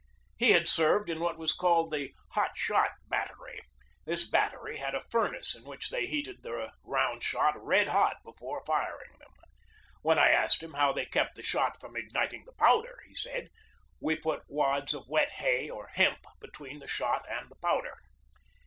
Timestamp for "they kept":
10.91-11.35